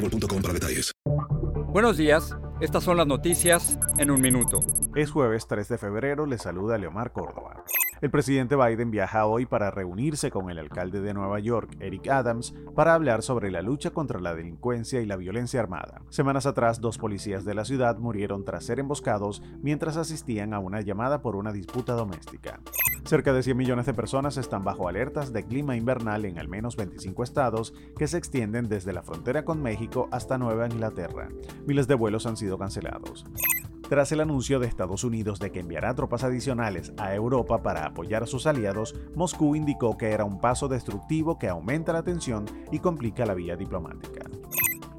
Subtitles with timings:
[0.00, 0.92] boostmobile.com para detalles.
[1.72, 4.60] Buenos días, estas son las noticias en un minuto.
[4.94, 7.64] Es jueves 3 de febrero, le saluda Leomar Córdoba.
[8.00, 12.54] El presidente Biden viaja hoy para reunirse con el alcalde de Nueva York, Eric Adams,
[12.74, 16.00] para hablar sobre la lucha contra la delincuencia y la violencia armada.
[16.08, 20.80] Semanas atrás, dos policías de la ciudad murieron tras ser emboscados mientras asistían a una
[20.80, 22.60] llamada por una disputa doméstica.
[23.04, 26.76] Cerca de 100 millones de personas están bajo alertas de clima invernal en al menos
[26.76, 31.28] 25 estados que se extienden desde la frontera con México hasta Nueva Inglaterra.
[31.66, 33.26] Miles de vuelos han sido cancelados.
[33.90, 38.22] Tras el anuncio de Estados Unidos de que enviará tropas adicionales a Europa para apoyar
[38.22, 42.78] a sus aliados, Moscú indicó que era un paso destructivo que aumenta la tensión y
[42.78, 44.29] complica la vía diplomática.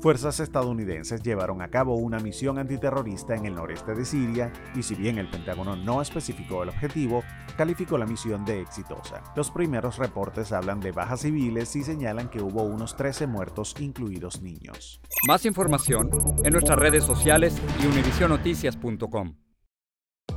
[0.02, 4.96] Fuerzas estadounidenses llevaron a cabo una misión antiterrorista en el noreste de Siria y si
[4.96, 7.24] bien el Pentágono no especificó el objetivo,
[7.56, 9.22] calificó la misión de exitosa.
[9.36, 14.42] Los primeros reportes hablan de bajas civiles y señalan que hubo unos 13 muertos, incluidos
[14.42, 15.02] niños.
[15.28, 16.10] Más información
[16.44, 19.36] en nuestras redes sociales y univisionoticias.com.